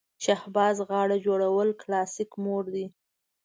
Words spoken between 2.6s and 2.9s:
دی.